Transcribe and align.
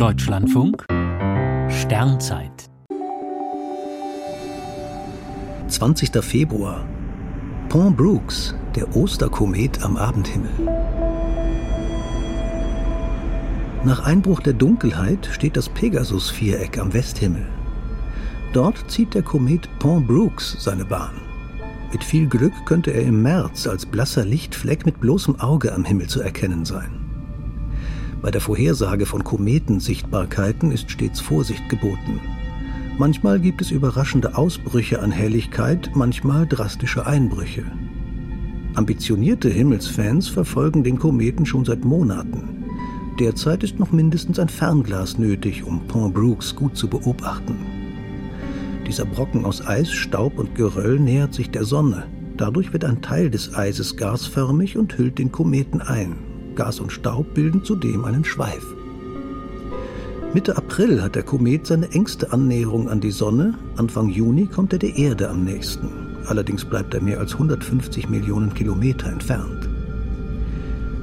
Deutschlandfunk 0.00 0.86
Sternzeit 1.68 2.70
20. 5.68 6.24
Februar 6.24 6.86
Pont 7.68 7.98
Brooks, 7.98 8.54
der 8.74 8.96
Osterkomet 8.96 9.82
am 9.82 9.98
Abendhimmel. 9.98 10.48
Nach 13.84 14.06
Einbruch 14.06 14.40
der 14.40 14.54
Dunkelheit 14.54 15.28
steht 15.30 15.58
das 15.58 15.68
Pegasus-Viereck 15.68 16.78
am 16.78 16.94
Westhimmel. 16.94 17.46
Dort 18.54 18.90
zieht 18.90 19.12
der 19.12 19.22
Komet 19.22 19.68
Pont 19.80 20.06
Brooks 20.06 20.56
seine 20.60 20.86
Bahn. 20.86 21.20
Mit 21.92 22.02
viel 22.02 22.26
Glück 22.26 22.54
könnte 22.64 22.90
er 22.90 23.02
im 23.02 23.20
März 23.20 23.66
als 23.66 23.84
blasser 23.84 24.24
Lichtfleck 24.24 24.86
mit 24.86 24.98
bloßem 24.98 25.38
Auge 25.40 25.74
am 25.74 25.84
Himmel 25.84 26.06
zu 26.06 26.22
erkennen 26.22 26.64
sein. 26.64 26.99
Bei 28.22 28.30
der 28.30 28.42
Vorhersage 28.42 29.06
von 29.06 29.24
Kometensichtbarkeiten 29.24 30.72
ist 30.72 30.90
stets 30.90 31.20
Vorsicht 31.20 31.68
geboten. 31.70 32.20
Manchmal 32.98 33.40
gibt 33.40 33.62
es 33.62 33.70
überraschende 33.70 34.36
Ausbrüche 34.36 35.00
an 35.00 35.10
Helligkeit, 35.10 35.90
manchmal 35.94 36.46
drastische 36.46 37.06
Einbrüche. 37.06 37.64
Ambitionierte 38.74 39.48
Himmelsfans 39.48 40.28
verfolgen 40.28 40.84
den 40.84 40.98
Kometen 40.98 41.46
schon 41.46 41.64
seit 41.64 41.82
Monaten. 41.82 42.66
Derzeit 43.18 43.62
ist 43.62 43.78
noch 43.78 43.90
mindestens 43.90 44.38
ein 44.38 44.50
Fernglas 44.50 45.18
nötig, 45.18 45.64
um 45.64 45.86
Pont 45.86 46.14
Brooks 46.14 46.54
gut 46.54 46.76
zu 46.76 46.88
beobachten. 46.88 47.56
Dieser 48.86 49.06
Brocken 49.06 49.46
aus 49.46 49.66
Eis, 49.66 49.90
Staub 49.90 50.38
und 50.38 50.54
Geröll 50.54 51.00
nähert 51.00 51.32
sich 51.32 51.50
der 51.50 51.64
Sonne. 51.64 52.06
Dadurch 52.36 52.72
wird 52.72 52.84
ein 52.84 53.00
Teil 53.00 53.30
des 53.30 53.54
Eises 53.54 53.96
gasförmig 53.96 54.76
und 54.76 54.98
hüllt 54.98 55.18
den 55.18 55.32
Kometen 55.32 55.80
ein. 55.80 56.29
Gas 56.60 56.78
und 56.78 56.92
Staub 56.92 57.32
bilden 57.32 57.64
zudem 57.64 58.04
einen 58.04 58.22
Schweif. 58.22 58.66
Mitte 60.34 60.58
April 60.58 61.02
hat 61.02 61.14
der 61.14 61.22
Komet 61.22 61.66
seine 61.66 61.90
engste 61.92 62.34
Annäherung 62.34 62.90
an 62.90 63.00
die 63.00 63.12
Sonne, 63.12 63.54
Anfang 63.76 64.10
Juni 64.10 64.44
kommt 64.44 64.74
er 64.74 64.78
der 64.78 64.94
Erde 64.94 65.30
am 65.30 65.42
nächsten. 65.42 65.88
Allerdings 66.26 66.66
bleibt 66.66 66.92
er 66.92 67.00
mehr 67.00 67.18
als 67.18 67.32
150 67.32 68.10
Millionen 68.10 68.52
Kilometer 68.52 69.06
entfernt. 69.06 69.70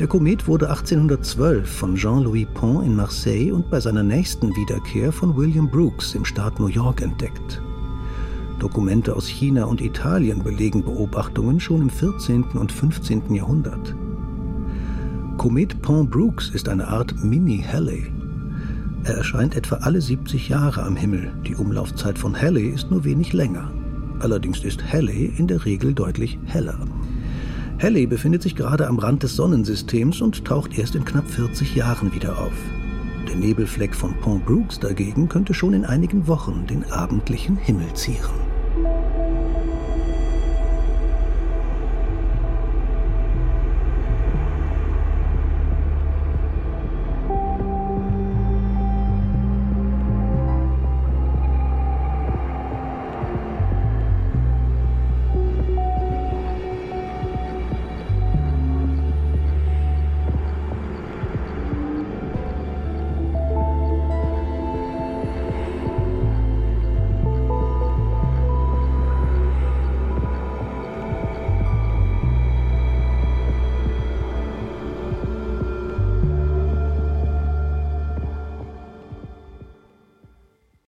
Der 0.00 0.06
Komet 0.06 0.48
wurde 0.48 0.70
1812 0.70 1.70
von 1.70 1.96
Jean-Louis 1.96 2.46
Pont 2.54 2.86
in 2.86 2.96
Marseille 2.96 3.52
und 3.52 3.68
bei 3.68 3.78
seiner 3.78 4.02
nächsten 4.02 4.56
Wiederkehr 4.56 5.12
von 5.12 5.36
William 5.36 5.70
Brooks 5.70 6.14
im 6.14 6.24
Staat 6.24 6.60
New 6.60 6.68
York 6.68 7.02
entdeckt. 7.02 7.60
Dokumente 8.58 9.14
aus 9.14 9.26
China 9.26 9.64
und 9.66 9.82
Italien 9.82 10.42
belegen 10.42 10.82
Beobachtungen 10.82 11.60
schon 11.60 11.82
im 11.82 11.90
14. 11.90 12.44
und 12.54 12.72
15. 12.72 13.34
Jahrhundert. 13.34 13.94
Komet 15.42 15.82
Pont 15.82 16.08
Brooks 16.08 16.50
ist 16.50 16.68
eine 16.68 16.86
Art 16.86 17.16
Mini-Halley. 17.24 18.12
Er 19.02 19.14
erscheint 19.14 19.56
etwa 19.56 19.74
alle 19.78 20.00
70 20.00 20.48
Jahre 20.48 20.84
am 20.84 20.94
Himmel. 20.94 21.32
Die 21.44 21.56
Umlaufzeit 21.56 22.16
von 22.16 22.40
Halley 22.40 22.68
ist 22.68 22.92
nur 22.92 23.02
wenig 23.02 23.32
länger. 23.32 23.72
Allerdings 24.20 24.62
ist 24.62 24.92
Halley 24.92 25.32
in 25.36 25.48
der 25.48 25.64
Regel 25.64 25.94
deutlich 25.94 26.38
heller. 26.44 26.78
Halley 27.80 28.06
befindet 28.06 28.42
sich 28.42 28.54
gerade 28.54 28.86
am 28.86 29.00
Rand 29.00 29.24
des 29.24 29.34
Sonnensystems 29.34 30.20
und 30.20 30.44
taucht 30.44 30.78
erst 30.78 30.94
in 30.94 31.04
knapp 31.04 31.28
40 31.28 31.74
Jahren 31.74 32.14
wieder 32.14 32.38
auf. 32.38 32.54
Der 33.28 33.34
Nebelfleck 33.34 33.96
von 33.96 34.14
Pont 34.20 34.46
Brooks 34.46 34.78
dagegen 34.78 35.28
könnte 35.28 35.54
schon 35.54 35.74
in 35.74 35.84
einigen 35.84 36.28
Wochen 36.28 36.68
den 36.68 36.84
abendlichen 36.92 37.56
Himmel 37.56 37.92
zieren. 37.94 38.30